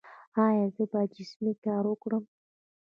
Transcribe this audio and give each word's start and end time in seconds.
ایا 0.45 0.65
زه 0.75 0.83
باید 0.91 1.11
جسمي 1.17 1.53
کار 1.65 1.83
وکړم؟ 1.87 2.23